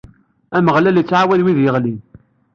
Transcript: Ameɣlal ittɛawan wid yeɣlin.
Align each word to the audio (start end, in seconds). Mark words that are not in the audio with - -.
Ameɣlal 0.57 0.99
ittɛawan 1.01 1.43
wid 1.45 1.59
yeɣlin. 1.61 1.99